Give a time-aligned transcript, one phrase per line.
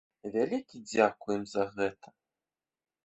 [0.35, 2.07] Вялікі дзякуй ім за гэта.